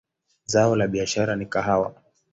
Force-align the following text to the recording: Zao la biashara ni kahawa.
Zao 0.45 0.75
la 0.75 0.87
biashara 0.87 1.35
ni 1.35 1.45
kahawa. 1.45 1.93